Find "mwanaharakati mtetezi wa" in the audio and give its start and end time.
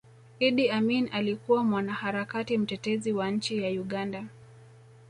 1.63-3.31